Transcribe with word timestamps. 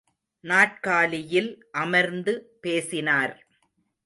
நாற்காலியில் 0.43 1.51
அமர்ந்து 1.71 2.33
பேசினார். 2.61 3.35